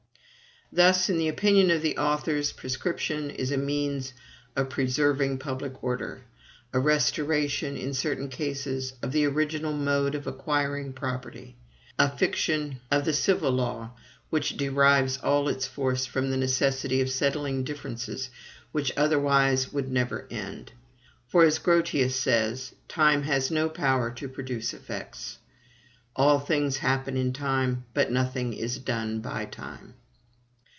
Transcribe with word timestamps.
Thus, 0.73 1.09
in 1.09 1.17
the 1.17 1.27
opinion 1.27 1.69
of 1.69 1.81
the 1.81 1.97
authors, 1.97 2.53
prescription 2.53 3.29
is 3.29 3.51
a 3.51 3.57
means 3.57 4.13
of 4.55 4.69
preserving 4.69 5.39
public 5.39 5.83
order; 5.83 6.21
a 6.71 6.79
restoration 6.79 7.75
in 7.75 7.93
certain 7.93 8.29
cases 8.29 8.93
of 9.01 9.11
the 9.11 9.25
original 9.25 9.73
mode 9.73 10.15
of 10.15 10.27
acquiring 10.27 10.93
property; 10.93 11.57
a 11.99 12.09
fiction 12.17 12.79
of 12.89 13.03
the 13.03 13.11
civil 13.11 13.51
law 13.51 13.91
which 14.29 14.55
derives 14.55 15.17
all 15.17 15.49
its 15.49 15.67
force 15.67 16.05
from 16.05 16.31
the 16.31 16.37
necessity 16.37 17.01
of 17.01 17.09
settling 17.09 17.65
differences 17.65 18.29
which 18.71 18.93
otherwise 18.95 19.73
would 19.73 19.91
never 19.91 20.25
end. 20.31 20.71
For, 21.27 21.43
as 21.43 21.59
Grotius 21.59 22.15
says, 22.17 22.71
time 22.87 23.23
has 23.23 23.51
no 23.51 23.67
power 23.67 24.09
to 24.11 24.29
produce 24.29 24.73
effects; 24.73 25.37
all 26.15 26.39
things 26.39 26.77
happen 26.77 27.17
in 27.17 27.33
time, 27.33 27.83
but 27.93 28.09
nothing 28.09 28.53
is 28.53 28.79
done 28.79 29.19
by 29.19 29.43
time. 29.43 29.95